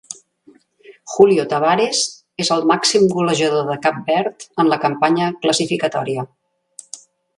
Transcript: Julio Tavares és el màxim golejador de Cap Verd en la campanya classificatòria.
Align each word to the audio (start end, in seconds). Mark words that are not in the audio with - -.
Julio 1.15 1.43
Tavares 1.51 1.99
és 2.45 2.49
el 2.55 2.65
màxim 2.71 3.05
golejador 3.13 3.69
de 3.73 3.77
Cap 3.85 3.99
Verd 4.09 4.49
en 4.65 4.73
la 4.73 4.81
campanya 4.87 5.29
classificatòria. 5.45 6.25